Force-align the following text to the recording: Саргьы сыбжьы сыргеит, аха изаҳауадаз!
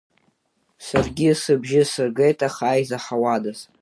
Саргьы 0.85 1.29
сыбжьы 1.41 1.81
сыргеит, 1.91 2.39
аха 2.47 2.79
изаҳауадаз! 2.81 3.59